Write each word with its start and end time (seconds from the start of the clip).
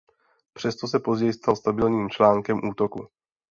Přesto 0.53 0.87
se 0.87 0.99
později 0.99 1.33
stal 1.33 1.55
stabilním 1.55 2.09
článkem 2.09 2.69
útoku. 2.69 3.07